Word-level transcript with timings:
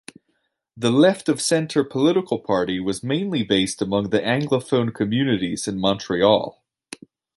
This 0.75 0.89
left-of-centre 0.89 1.83
political 1.83 2.39
party 2.39 2.79
was 2.79 3.03
mainly 3.03 3.43
based 3.43 3.83
among 3.83 4.09
the 4.09 4.17
anglophone 4.19 4.95
communities 4.95 5.67
in 5.67 5.77
Montreal. 5.79 6.59